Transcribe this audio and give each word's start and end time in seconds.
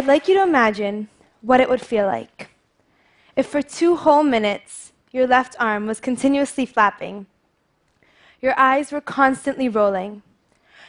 I'd 0.00 0.06
like 0.06 0.28
you 0.28 0.34
to 0.36 0.42
imagine 0.44 1.08
what 1.42 1.60
it 1.60 1.68
would 1.68 1.82
feel 1.82 2.06
like 2.06 2.48
if 3.36 3.44
for 3.44 3.60
two 3.60 3.96
whole 3.96 4.22
minutes 4.22 4.92
your 5.10 5.26
left 5.26 5.54
arm 5.60 5.86
was 5.86 6.00
continuously 6.00 6.64
flapping, 6.64 7.26
your 8.40 8.58
eyes 8.58 8.92
were 8.92 9.02
constantly 9.02 9.68
rolling, 9.68 10.22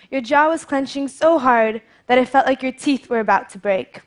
your 0.09 0.21
jaw 0.21 0.47
was 0.47 0.63
clenching 0.63 1.09
so 1.09 1.39
hard 1.39 1.81
that 2.07 2.19
it 2.19 2.29
felt 2.29 2.45
like 2.45 2.63
your 2.63 2.71
teeth 2.71 3.09
were 3.09 3.19
about 3.19 3.49
to 3.49 3.57
break, 3.57 4.03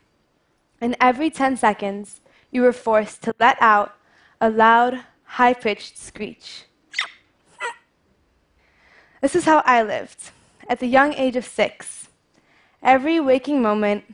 and 0.81 0.97
every 0.99 1.29
10 1.29 1.59
seconds 1.59 2.23
you 2.51 2.63
were 2.63 2.73
forced 2.73 3.21
to 3.25 3.35
let 3.39 3.59
out 3.61 3.95
a 4.41 4.49
loud, 4.49 5.01
high 5.25 5.53
pitched 5.53 5.99
screech. 5.99 6.65
This 9.21 9.37
is 9.37 9.45
how 9.45 9.63
I 9.67 9.83
lived 9.83 10.31
at 10.67 10.81
the 10.81 10.87
young 10.87 11.13
age 11.13 11.37
of 11.37 11.45
six, 11.45 12.09
every 12.83 13.21
waking 13.21 13.61
moment, 13.61 14.05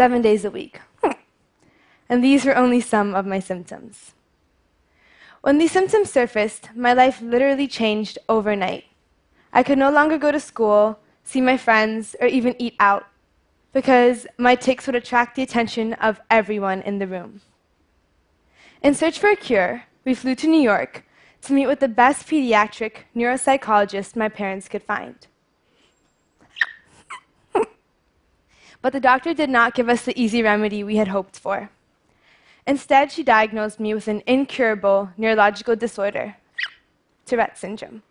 seven 0.00 0.22
days 0.22 0.46
a 0.46 0.50
week. 0.50 0.80
And 2.08 2.24
these 2.24 2.46
were 2.46 2.56
only 2.56 2.80
some 2.80 3.14
of 3.14 3.26
my 3.26 3.38
symptoms. 3.38 4.14
When 5.42 5.58
these 5.58 5.72
symptoms 5.72 6.10
surfaced, 6.10 6.70
my 6.74 6.94
life 6.94 7.20
literally 7.20 7.68
changed 7.68 8.16
overnight. 8.26 8.84
I 9.52 9.62
could 9.62 9.76
no 9.76 9.90
longer 9.90 10.16
go 10.16 10.32
to 10.32 10.40
school, 10.40 10.98
see 11.22 11.42
my 11.42 11.58
friends, 11.58 12.16
or 12.18 12.26
even 12.28 12.54
eat 12.58 12.76
out 12.80 13.04
because 13.74 14.26
my 14.38 14.54
tics 14.54 14.86
would 14.86 14.96
attract 14.96 15.36
the 15.36 15.42
attention 15.42 15.92
of 16.08 16.18
everyone 16.30 16.80
in 16.80 16.98
the 16.98 17.06
room. 17.06 17.42
In 18.82 18.94
search 18.94 19.18
for 19.18 19.28
a 19.28 19.36
cure, 19.36 19.84
we 20.06 20.14
flew 20.14 20.34
to 20.36 20.48
New 20.48 20.62
York 20.62 21.04
to 21.42 21.52
meet 21.52 21.66
with 21.66 21.80
the 21.80 21.96
best 22.02 22.26
pediatric 22.26 23.04
neuropsychologist 23.14 24.16
my 24.16 24.30
parents 24.30 24.66
could 24.66 24.82
find. 24.82 25.26
But 28.82 28.92
the 28.92 29.00
doctor 29.00 29.34
did 29.34 29.50
not 29.50 29.74
give 29.74 29.88
us 29.88 30.04
the 30.04 30.18
easy 30.20 30.42
remedy 30.42 30.82
we 30.82 30.96
had 30.96 31.08
hoped 31.08 31.38
for. 31.38 31.70
Instead, 32.66 33.10
she 33.10 33.22
diagnosed 33.22 33.80
me 33.80 33.94
with 33.94 34.08
an 34.08 34.22
incurable 34.26 35.10
neurological 35.16 35.76
disorder, 35.76 36.36
Tourette 37.26 37.58
syndrome. 37.58 38.02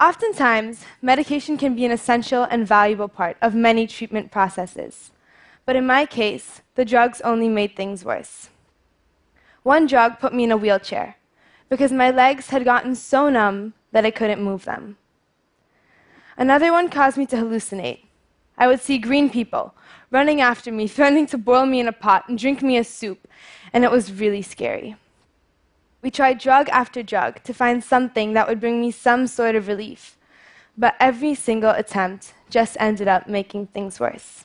Oftentimes, 0.00 0.84
medication 1.02 1.56
can 1.58 1.74
be 1.74 1.84
an 1.84 1.90
essential 1.90 2.44
and 2.44 2.66
valuable 2.66 3.08
part 3.08 3.36
of 3.42 3.54
many 3.54 3.86
treatment 3.86 4.30
processes. 4.30 5.10
But 5.66 5.76
in 5.76 5.86
my 5.86 6.06
case, 6.06 6.62
the 6.76 6.84
drugs 6.84 7.20
only 7.22 7.48
made 7.48 7.74
things 7.74 8.04
worse. 8.04 8.48
One 9.64 9.86
drug 9.86 10.18
put 10.20 10.32
me 10.32 10.44
in 10.44 10.52
a 10.52 10.56
wheelchair, 10.56 11.16
because 11.68 11.92
my 11.92 12.10
legs 12.10 12.50
had 12.50 12.64
gotten 12.64 12.94
so 12.94 13.28
numb 13.28 13.74
that 13.92 14.06
I 14.06 14.10
couldn't 14.10 14.40
move 14.42 14.64
them. 14.64 14.96
Another 16.36 16.72
one 16.72 16.88
caused 16.88 17.18
me 17.18 17.26
to 17.26 17.36
hallucinate. 17.36 18.04
I 18.58 18.66
would 18.66 18.80
see 18.80 18.98
green 18.98 19.30
people 19.30 19.74
running 20.10 20.40
after 20.40 20.70
me, 20.72 20.86
threatening 20.88 21.26
to 21.28 21.38
boil 21.38 21.64
me 21.64 21.80
in 21.80 21.88
a 21.88 21.92
pot 21.92 22.28
and 22.28 22.36
drink 22.38 22.62
me 22.62 22.76
a 22.76 22.84
soup, 22.84 23.28
and 23.72 23.84
it 23.84 23.90
was 23.90 24.12
really 24.12 24.42
scary. 24.42 24.96
We 26.02 26.10
tried 26.10 26.38
drug 26.38 26.68
after 26.68 27.02
drug 27.02 27.42
to 27.44 27.54
find 27.54 27.82
something 27.82 28.32
that 28.34 28.48
would 28.48 28.60
bring 28.60 28.80
me 28.80 28.90
some 28.90 29.26
sort 29.26 29.54
of 29.54 29.68
relief, 29.68 30.16
but 30.76 30.94
every 31.00 31.34
single 31.34 31.70
attempt 31.70 32.34
just 32.50 32.76
ended 32.78 33.08
up 33.08 33.28
making 33.28 33.68
things 33.68 33.98
worse. 33.98 34.44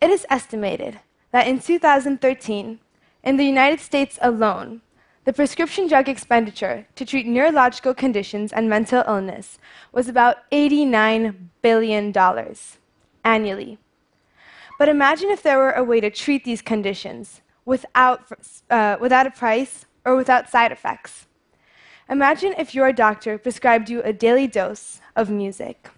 It 0.00 0.10
is 0.10 0.26
estimated 0.30 1.00
that 1.32 1.48
in 1.48 1.58
2013, 1.58 2.78
in 3.24 3.36
the 3.36 3.44
United 3.44 3.80
States 3.80 4.18
alone, 4.20 4.82
the 5.24 5.32
prescription 5.32 5.88
drug 5.88 6.08
expenditure 6.08 6.86
to 6.96 7.04
treat 7.04 7.26
neurological 7.26 7.94
conditions 7.94 8.52
and 8.52 8.68
mental 8.68 9.02
illness 9.06 9.58
was 9.90 10.08
about 10.08 10.50
$89 10.50 11.34
billion 11.62 12.12
annually. 13.24 13.78
But 14.78 14.88
imagine 14.88 15.30
if 15.30 15.42
there 15.42 15.58
were 15.58 15.72
a 15.72 15.84
way 15.84 16.00
to 16.00 16.10
treat 16.10 16.44
these 16.44 16.60
conditions 16.60 17.40
without, 17.64 18.30
uh, 18.68 18.96
without 19.00 19.26
a 19.26 19.30
price 19.30 19.86
or 20.04 20.14
without 20.14 20.50
side 20.50 20.72
effects. 20.72 21.26
Imagine 22.10 22.54
if 22.58 22.74
your 22.74 22.92
doctor 22.92 23.38
prescribed 23.38 23.88
you 23.88 24.02
a 24.02 24.12
daily 24.12 24.46
dose 24.46 25.00
of 25.16 25.30
music. 25.30 25.88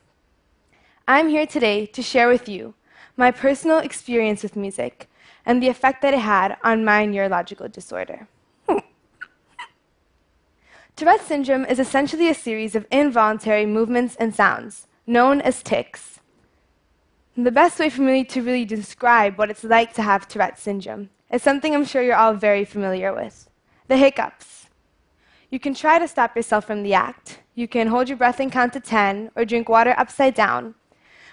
I'm 1.08 1.28
here 1.28 1.46
today 1.46 1.86
to 1.86 2.02
share 2.02 2.28
with 2.28 2.48
you 2.48 2.74
my 3.16 3.32
personal 3.32 3.78
experience 3.78 4.44
with 4.44 4.54
music 4.54 5.08
and 5.44 5.60
the 5.60 5.68
effect 5.68 6.02
that 6.02 6.14
it 6.14 6.20
had 6.20 6.58
on 6.62 6.84
my 6.84 7.06
neurological 7.06 7.68
disorder. 7.68 8.28
Tourette 10.96 11.20
syndrome 11.20 11.66
is 11.66 11.78
essentially 11.78 12.30
a 12.30 12.34
series 12.34 12.74
of 12.74 12.86
involuntary 12.90 13.66
movements 13.66 14.16
and 14.16 14.34
sounds, 14.34 14.86
known 15.06 15.42
as 15.42 15.62
tics. 15.62 16.20
The 17.36 17.50
best 17.50 17.78
way 17.78 17.90
for 17.90 18.00
me 18.00 18.24
to 18.24 18.40
really 18.40 18.64
describe 18.64 19.36
what 19.36 19.50
it's 19.50 19.62
like 19.62 19.92
to 19.92 20.02
have 20.02 20.26
Tourette 20.26 20.58
syndrome 20.58 21.10
is 21.30 21.42
something 21.42 21.74
I'm 21.74 21.84
sure 21.84 22.00
you're 22.00 22.16
all 22.16 22.32
very 22.32 22.64
familiar 22.64 23.12
with 23.12 23.50
the 23.88 23.98
hiccups. 23.98 24.68
You 25.50 25.60
can 25.60 25.74
try 25.74 25.98
to 25.98 26.08
stop 26.08 26.34
yourself 26.34 26.64
from 26.64 26.82
the 26.82 26.94
act. 26.94 27.40
You 27.54 27.68
can 27.68 27.88
hold 27.88 28.08
your 28.08 28.16
breath 28.16 28.40
and 28.40 28.50
count 28.50 28.72
to 28.72 28.80
10 28.80 29.32
or 29.36 29.44
drink 29.44 29.68
water 29.68 29.94
upside 29.98 30.34
down. 30.34 30.76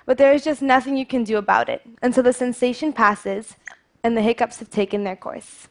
But 0.06 0.18
there 0.18 0.34
is 0.34 0.44
just 0.44 0.62
nothing 0.62 0.98
you 0.98 1.06
can 1.06 1.24
do 1.24 1.38
about 1.38 1.70
it 1.70 1.84
until 2.02 2.24
the 2.24 2.34
sensation 2.34 2.92
passes 2.92 3.56
and 4.04 4.18
the 4.18 4.22
hiccups 4.24 4.60
have 4.60 4.70
taken 4.70 5.06
their 5.06 5.16
course. 5.16 5.70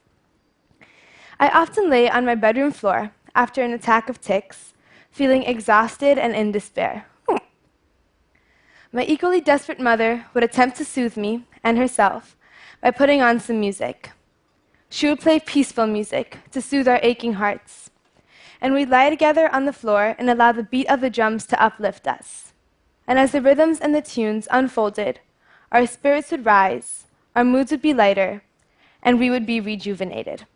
I 1.39 1.51
often 1.51 1.91
lay 1.91 2.09
on 2.09 2.25
my 2.25 2.35
bedroom 2.35 2.73
floor 2.73 3.13
after 3.35 3.63
an 3.63 3.73
attack 3.73 4.09
of 4.09 4.21
tics, 4.21 4.75
feeling 5.11 5.43
exhausted 5.43 6.19
and 6.19 6.35
in 6.35 6.53
despair. 6.53 7.07
My 8.95 9.05
equally 9.05 9.41
desperate 9.41 9.81
mother 9.81 10.27
would 10.35 10.45
attempt 10.45 10.77
to 10.77 10.85
soothe 10.85 11.17
me 11.17 11.47
and 11.65 11.79
herself 11.79 12.37
by 12.83 12.91
putting 12.91 13.23
on 13.23 13.41
some 13.41 13.59
music. 13.59 14.11
She 14.91 15.09
would 15.09 15.21
play 15.21 15.41
peaceful 15.41 15.87
music 15.87 16.39
to 16.51 16.61
soothe 16.61 16.87
our 16.89 17.01
aching 17.03 17.35
hearts. 17.35 17.91
And 18.61 18.75
we'd 18.75 18.91
lie 18.91 19.09
together 19.09 19.49
on 19.53 19.65
the 19.65 19.73
floor 19.73 20.15
and 20.19 20.29
allow 20.29 20.53
the 20.53 20.63
beat 20.63 20.89
of 20.91 21.01
the 21.01 21.09
drums 21.09 21.47
to 21.47 21.63
uplift 21.63 22.07
us. 22.07 22.53
And 23.07 23.19
as 23.19 23.33
the 23.33 23.41
rhythms 23.41 23.81
and 23.81 23.95
the 23.95 24.03
tunes 24.03 24.47
unfolded, 24.51 25.21
our 25.73 25.87
spirits 25.87 26.31
would 26.31 26.45
rise, 26.45 27.07
our 27.35 27.45
moods 27.45 27.71
would 27.71 27.81
be 27.81 27.95
lighter, 27.95 28.43
and 29.03 29.19
we 29.19 29.31
would 29.31 29.47
be 29.47 29.59
rejuvenated. 29.59 30.47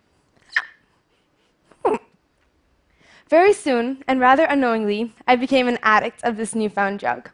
Very 3.29 3.53
soon, 3.53 4.05
and 4.07 4.21
rather 4.21 4.45
unknowingly, 4.45 5.13
I 5.27 5.35
became 5.35 5.67
an 5.67 5.79
addict 5.83 6.23
of 6.23 6.37
this 6.37 6.55
newfound 6.55 7.01
drug. 7.01 7.31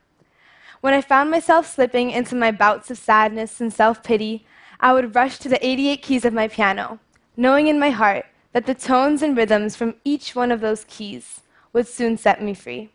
When 0.81 0.95
I 0.95 1.03
found 1.03 1.31
myself 1.31 1.67
slipping 1.67 2.11
into 2.11 2.35
my 2.35 2.51
bouts 2.51 2.91
of 2.91 2.97
sadness 2.97 3.61
and 3.61 3.73
self 3.73 4.03
pity, 4.03 4.47
I 4.81 4.95
would 4.95 5.15
rush 5.15 5.39
to 5.39 5.49
the 5.49 5.65
88 5.65 6.03
keys 6.03 6.25
of 6.25 6.33
my 6.33 6.49
piano, 6.49 6.99
knowing 7.37 7.67
in 7.67 7.79
my 7.79 7.91
heart 7.91 8.25
that 8.53 8.67
the 8.67 8.75
tones 8.75 9.23
and 9.23 9.37
rhythms 9.37 9.77
from 9.77 9.95
each 10.03 10.35
one 10.35 10.51
of 10.51 10.61
those 10.61 10.85
keys 10.85 11.43
would 11.73 11.87
soon 11.87 12.17
set 12.17 12.43
me 12.43 12.55
free. 12.55 12.91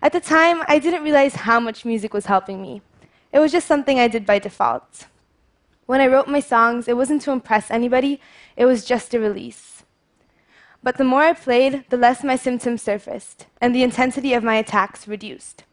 At 0.00 0.12
the 0.12 0.20
time, 0.20 0.62
I 0.68 0.78
didn't 0.78 1.02
realize 1.02 1.34
how 1.34 1.60
much 1.60 1.84
music 1.84 2.14
was 2.14 2.26
helping 2.26 2.62
me. 2.62 2.82
It 3.32 3.40
was 3.40 3.52
just 3.52 3.66
something 3.66 3.98
I 3.98 4.08
did 4.08 4.24
by 4.24 4.38
default. 4.38 5.06
When 5.86 6.00
I 6.00 6.06
wrote 6.06 6.28
my 6.28 6.40
songs, 6.40 6.88
it 6.88 6.96
wasn't 6.96 7.22
to 7.22 7.32
impress 7.32 7.70
anybody, 7.70 8.20
it 8.56 8.64
was 8.64 8.84
just 8.84 9.12
a 9.12 9.20
release. 9.20 9.69
But 10.82 10.96
the 10.96 11.04
more 11.04 11.22
I 11.22 11.34
played, 11.34 11.84
the 11.90 11.96
less 11.96 12.24
my 12.24 12.36
symptoms 12.36 12.82
surfaced, 12.82 13.46
and 13.60 13.74
the 13.74 13.82
intensity 13.82 14.32
of 14.32 14.42
my 14.42 14.56
attacks 14.56 15.06
reduced. 15.06 15.64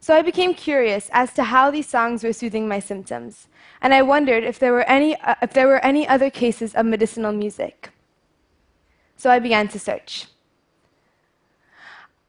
So 0.00 0.16
I 0.16 0.22
became 0.22 0.54
curious 0.54 1.10
as 1.12 1.32
to 1.34 1.44
how 1.44 1.70
these 1.70 1.88
songs 1.88 2.24
were 2.24 2.32
soothing 2.32 2.66
my 2.66 2.80
symptoms, 2.80 3.46
and 3.80 3.92
I 3.92 4.02
wondered 4.02 4.42
if 4.42 4.58
there 4.58 4.72
were 4.72 4.84
any, 4.84 5.16
uh, 5.16 5.34
if 5.42 5.52
there 5.52 5.68
were 5.68 5.84
any 5.84 6.08
other 6.08 6.30
cases 6.30 6.74
of 6.74 6.86
medicinal 6.86 7.32
music. 7.32 7.90
So 9.16 9.30
I 9.30 9.38
began 9.38 9.68
to 9.68 9.78
search. 9.78 10.26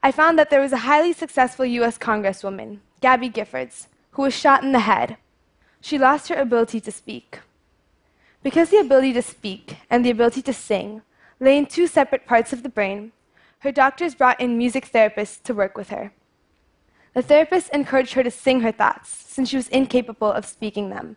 I 0.04 0.12
found 0.12 0.38
that 0.38 0.50
there 0.50 0.62
was 0.62 0.74
a 0.74 0.86
highly 0.86 1.14
successful 1.14 1.66
US 1.66 1.98
Congresswoman, 1.98 2.80
Gabby 3.00 3.30
Giffords, 3.30 3.88
who 4.12 4.24
was 4.24 4.36
shot 4.36 4.62
in 4.62 4.74
the 4.74 4.80
head. 4.80 5.18
She 5.80 5.98
lost 5.98 6.28
her 6.28 6.36
ability 6.36 6.82
to 6.82 6.92
speak. 6.92 7.40
Because 8.44 8.70
the 8.70 8.78
ability 8.78 9.14
to 9.14 9.22
speak 9.22 9.78
and 9.90 10.04
the 10.04 10.12
ability 10.12 10.42
to 10.44 10.54
sing 10.54 11.02
lay 11.40 11.58
in 11.58 11.66
two 11.66 11.88
separate 11.88 12.26
parts 12.26 12.54
of 12.54 12.64
the 12.64 12.70
brain, 12.70 13.12
her 13.60 13.72
doctors 13.72 14.16
brought 14.16 14.40
in 14.40 14.58
music 14.58 14.92
therapists 14.92 15.42
to 15.44 15.54
work 15.54 15.78
with 15.78 15.90
her. 15.90 16.12
The 17.14 17.24
therapists 17.24 17.70
encouraged 17.70 18.14
her 18.14 18.24
to 18.24 18.32
sing 18.32 18.62
her 18.62 18.72
thoughts, 18.72 19.10
since 19.10 19.50
she 19.50 19.56
was 19.56 19.70
incapable 19.70 20.32
of 20.32 20.46
speaking 20.46 20.90
them. 20.90 21.16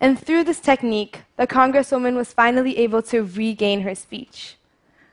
And 0.00 0.18
through 0.18 0.44
this 0.44 0.60
technique, 0.60 1.22
the 1.36 1.46
Congresswoman 1.46 2.14
was 2.14 2.32
finally 2.32 2.78
able 2.78 3.02
to 3.02 3.24
regain 3.24 3.82
her 3.82 3.94
speech. 3.94 4.56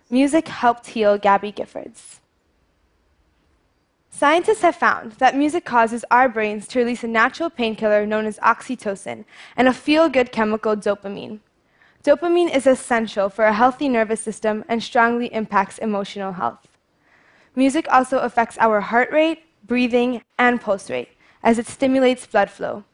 Music 0.09 0.47
helped 0.47 0.87
heal 0.87 1.17
Gabby 1.17 1.51
Giffords. 1.51 2.19
Scientists 4.09 4.61
have 4.61 4.75
found 4.75 5.11
that 5.13 5.35
music 5.35 5.63
causes 5.63 6.03
our 6.09 6.27
brains 6.27 6.67
to 6.67 6.79
release 6.79 7.03
a 7.03 7.07
natural 7.07 7.49
painkiller 7.49 8.05
known 8.05 8.25
as 8.25 8.39
oxytocin 8.39 9.25
and 9.55 9.67
a 9.67 9.73
feel 9.73 10.09
good 10.09 10.31
chemical 10.31 10.75
dopamine. 10.75 11.39
Dopamine 12.07 12.55
is 12.55 12.65
essential 12.65 13.27
for 13.27 13.43
a 13.43 13.53
healthy 13.53 13.89
nervous 13.89 14.21
system 14.21 14.63
and 14.69 14.81
strongly 14.81 15.27
impacts 15.33 15.77
emotional 15.77 16.31
health. 16.31 16.65
Music 17.53 17.85
also 17.91 18.19
affects 18.19 18.57
our 18.61 18.79
heart 18.79 19.11
rate, 19.11 19.43
breathing, 19.65 20.21
and 20.39 20.61
pulse 20.61 20.89
rate, 20.89 21.09
as 21.43 21.59
it 21.59 21.67
stimulates 21.67 22.25
blood 22.25 22.49
flow. 22.49 22.85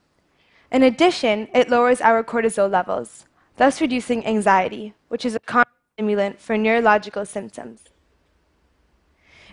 In 0.71 0.81
addition, 0.81 1.47
it 1.53 1.69
lowers 1.69 2.01
our 2.01 2.23
cortisol 2.23 2.67
levels, 2.67 3.27
thus 3.57 3.79
reducing 3.79 4.25
anxiety, 4.25 4.95
which 5.09 5.25
is 5.25 5.35
a 5.35 5.39
common 5.41 5.67
stimulant 5.93 6.41
for 6.41 6.57
neurological 6.57 7.23
symptoms. 7.23 7.83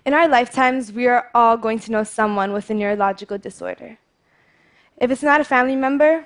In 0.06 0.14
our 0.14 0.26
lifetimes, 0.26 0.90
we 0.90 1.06
are 1.06 1.28
all 1.34 1.58
going 1.58 1.80
to 1.80 1.92
know 1.92 2.02
someone 2.02 2.54
with 2.54 2.70
a 2.70 2.74
neurological 2.74 3.36
disorder. 3.36 3.98
If 4.96 5.10
it's 5.10 5.22
not 5.22 5.42
a 5.42 5.44
family 5.44 5.76
member, 5.76 6.24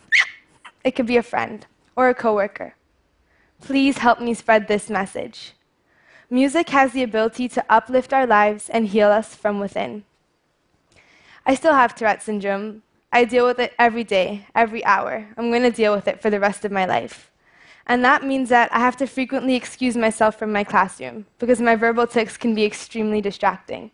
it 0.84 0.96
could 0.96 1.06
be 1.06 1.16
a 1.16 1.22
friend 1.22 1.64
or 1.96 2.08
a 2.08 2.14
coworker. 2.14 2.74
Please 3.60 3.98
help 3.98 4.20
me 4.20 4.34
spread 4.34 4.68
this 4.68 4.88
message. 4.88 5.52
Music 6.28 6.68
has 6.70 6.92
the 6.92 7.02
ability 7.02 7.48
to 7.48 7.64
uplift 7.68 8.12
our 8.12 8.26
lives 8.26 8.68
and 8.68 8.88
heal 8.88 9.10
us 9.10 9.34
from 9.34 9.58
within. 9.58 10.04
I 11.44 11.54
still 11.54 11.74
have 11.74 11.94
Tourette 11.94 12.22
syndrome. 12.22 12.82
I 13.12 13.24
deal 13.24 13.44
with 13.44 13.58
it 13.58 13.72
every 13.78 14.04
day, 14.04 14.46
every 14.54 14.84
hour. 14.84 15.26
I'm 15.36 15.50
going 15.50 15.62
to 15.62 15.70
deal 15.70 15.94
with 15.94 16.06
it 16.06 16.22
for 16.22 16.30
the 16.30 16.38
rest 16.38 16.64
of 16.64 16.70
my 16.70 16.84
life. 16.84 17.30
And 17.86 18.04
that 18.04 18.22
means 18.22 18.48
that 18.50 18.72
I 18.72 18.78
have 18.78 18.96
to 18.98 19.06
frequently 19.06 19.56
excuse 19.56 19.96
myself 19.96 20.38
from 20.38 20.52
my 20.52 20.62
classroom 20.62 21.26
because 21.40 21.60
my 21.60 21.74
verbal 21.74 22.06
tics 22.06 22.36
can 22.36 22.54
be 22.54 22.64
extremely 22.64 23.20
distracting. 23.20 23.90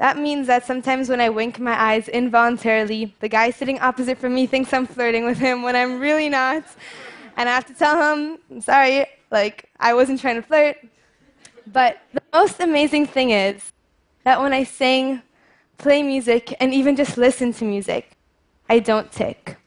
That 0.00 0.16
means 0.16 0.46
that 0.46 0.64
sometimes 0.64 1.10
when 1.10 1.20
I 1.20 1.28
wink 1.28 1.60
my 1.60 1.78
eyes 1.78 2.08
involuntarily, 2.08 3.14
the 3.20 3.28
guy 3.28 3.50
sitting 3.50 3.78
opposite 3.80 4.16
from 4.16 4.34
me 4.34 4.46
thinks 4.46 4.72
I'm 4.72 4.86
flirting 4.86 5.26
with 5.26 5.36
him 5.36 5.62
when 5.62 5.76
I'm 5.76 6.00
really 6.00 6.30
not. 6.30 6.64
And 7.36 7.50
I 7.50 7.52
have 7.54 7.66
to 7.66 7.74
tell 7.74 7.96
him, 8.00 8.38
I'm 8.50 8.62
sorry, 8.62 9.04
like, 9.30 9.68
I 9.78 9.92
wasn't 9.92 10.18
trying 10.18 10.36
to 10.36 10.42
flirt. 10.42 10.78
But 11.66 12.00
the 12.14 12.22
most 12.32 12.60
amazing 12.60 13.08
thing 13.08 13.28
is 13.30 13.74
that 14.24 14.40
when 14.40 14.54
I 14.54 14.64
sing, 14.64 15.20
play 15.76 16.02
music, 16.02 16.54
and 16.60 16.72
even 16.72 16.96
just 16.96 17.18
listen 17.18 17.52
to 17.52 17.66
music, 17.66 18.12
I 18.70 18.78
don't 18.78 19.12
tic. 19.12 19.58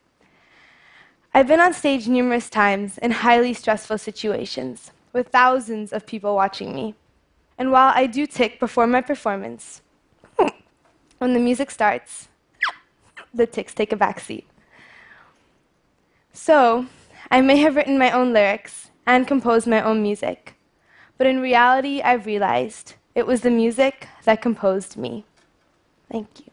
I've 1.31 1.47
been 1.47 1.59
on 1.59 1.73
stage 1.73 2.07
numerous 2.07 2.49
times 2.49 2.97
in 2.97 3.11
highly 3.11 3.53
stressful 3.53 3.99
situations 3.99 4.89
with 5.13 5.27
thousands 5.27 5.93
of 5.93 6.07
people 6.07 6.33
watching 6.33 6.73
me. 6.73 6.95
And 7.59 7.71
while 7.71 7.93
I 7.93 8.07
do 8.07 8.25
tic 8.25 8.59
before 8.59 8.87
my 8.87 9.01
performance, 9.01 9.83
when 11.23 11.31
the 11.31 11.39
music 11.39 11.71
starts, 11.71 12.27
the 13.33 13.47
tics 13.47 13.73
take 13.73 13.93
a 13.93 13.95
backseat. 13.95 14.43
So, 16.33 16.87
I 17.31 17.39
may 17.39 17.55
have 17.59 17.77
written 17.77 17.97
my 17.97 18.11
own 18.11 18.33
lyrics 18.33 18.91
and 19.07 19.25
composed 19.25 19.65
my 19.65 19.81
own 19.81 20.03
music, 20.03 20.55
but 21.17 21.25
in 21.25 21.39
reality, 21.39 22.01
I've 22.01 22.25
realized 22.25 22.95
it 23.15 23.25
was 23.25 23.39
the 23.39 23.49
music 23.49 24.09
that 24.25 24.41
composed 24.41 24.97
me. 24.97 25.23
Thank 26.11 26.41
you. 26.41 26.52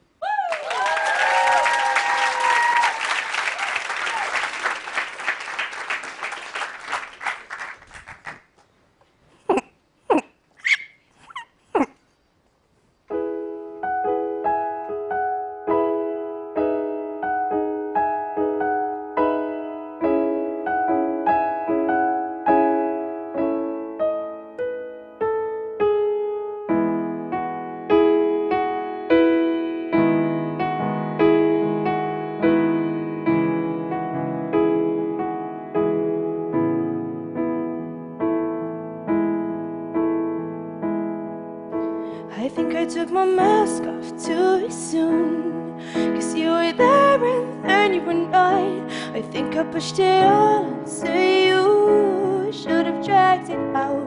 Took 43.11 43.15
my 43.15 43.25
mask 43.25 43.83
off 43.83 44.25
too 44.25 44.71
soon. 44.71 45.81
Cause 46.15 46.35
you 46.35 46.51
were 46.51 46.73
there 46.73 47.25
and 47.25 47.65
then 47.65 47.95
you 47.95 48.03
were 48.03 48.15
not 48.15 48.91
I 49.15 49.23
think 49.23 49.57
I 49.57 49.65
pushed 49.65 49.99
it 49.99 50.23
all 50.23 50.65
onto 50.65 51.13
you. 51.13 52.53
Should 52.53 52.87
have 52.87 53.05
dragged 53.05 53.49
it 53.51 53.59
out, 53.75 54.07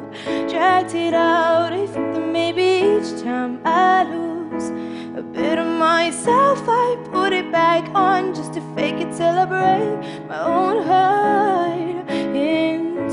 dragged 0.49 0.95
it 0.95 1.13
out. 1.13 1.73
I 1.73 1.85
think 1.87 2.13
that 2.13 2.27
maybe 2.27 2.63
each 2.63 3.21
time 3.21 3.59
I 3.65 4.03
lose 4.03 4.69
a 5.17 5.21
bit 5.21 5.57
of 5.59 5.67
myself 5.67 6.61
I 6.67 6.97
put 7.11 7.33
it 7.33 7.51
back 7.51 7.89
on 7.93 8.33
just 8.33 8.53
to 8.53 8.61
fake 8.75 8.99
it 9.05 9.11
till 9.17 9.37
I 9.43 9.45
break 9.45 10.27
my 10.27 10.39
own 10.39 10.83
heart 10.83 12.09
in 12.35 13.09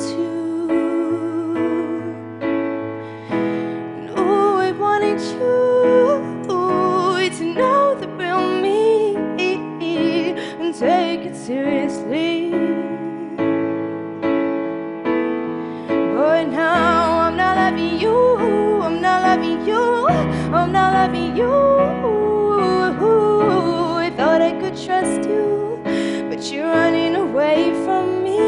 I'm 20.52 20.72
not 20.72 20.92
loving 20.94 21.36
you. 21.36 21.50
I 23.96 24.10
thought 24.16 24.42
I 24.42 24.52
could 24.60 24.76
trust 24.76 25.28
you, 25.28 25.80
but 26.28 26.40
you're 26.50 26.66
running 26.66 27.14
away 27.16 27.72
from 27.84 28.24
me. 28.24 28.38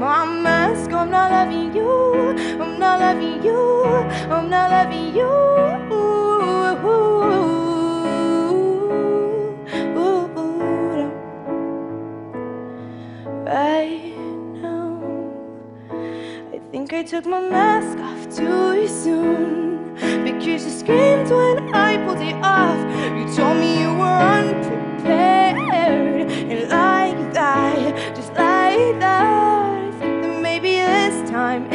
My 0.00 0.24
mask, 0.24 0.90
I'm 0.92 1.10
not 1.10 1.30
loving 1.30 1.74
you, 1.74 1.90
I'm 2.60 2.78
not 2.78 3.00
loving 3.00 3.42
you, 3.44 3.84
I'm 4.30 4.48
not 4.48 4.70
loving 4.70 5.14
you. 5.14 5.28
Right 13.44 14.14
now, 14.62 15.02
I 16.52 16.58
think 16.70 16.92
I 16.92 17.02
took 17.02 17.26
my 17.26 17.40
mask 17.40 17.98
off 17.98 18.36
too 18.36 18.86
soon 18.86 19.69
Because 20.40 20.64
you 20.64 20.70
screamed 20.70 21.28
when 21.28 21.74
I 21.74 21.98
pulled 22.06 22.22
it 22.22 22.34
off. 22.42 22.78
You 23.14 23.36
told 23.36 23.58
me 23.58 23.78
you 23.78 23.92
were 23.92 24.20
unprepared 24.38 26.30
And 26.30 26.70
like 26.70 27.34
that, 27.34 28.16
just 28.16 28.32
like 28.32 28.98
that. 29.00 30.00
That 30.00 30.40
maybe 30.40 30.76
this 30.76 31.28
time 31.28 31.70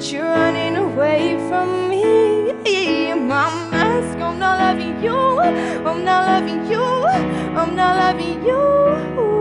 but 0.00 0.10
you're 0.12 0.24
running 0.24 0.76
away 0.76 1.36
from 1.46 1.90
me. 1.90 3.12
My 3.12 3.52
mask, 3.70 4.18
I'm 4.18 4.38
not 4.38 4.58
loving 4.58 5.02
you, 5.02 5.14
I'm 5.14 6.04
not 6.04 6.26
loving 6.26 6.64
you, 6.70 6.82
I'm 6.82 7.76
not 7.76 7.96
loving 7.96 8.42
you. 8.42 9.39